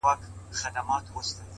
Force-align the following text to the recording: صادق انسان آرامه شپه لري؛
صادق 0.05 0.23
انسان 0.47 0.73
آرامه 0.77 0.99
شپه 1.05 1.21
لري؛ 1.35 1.47